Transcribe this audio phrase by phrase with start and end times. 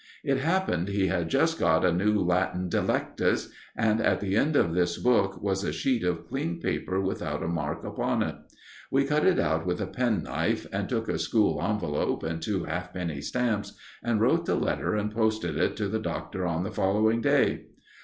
[0.23, 4.73] It happened he had just got a new Latin Delectus, and at the end of
[4.73, 8.33] this book was a sheet of clean paper without a mark upon it.
[8.89, 13.21] We cut it out with a penknife, and took a school envelope and two halfpenny
[13.21, 17.65] stamps, and wrote the letter and posted it to the Doctor on the following day.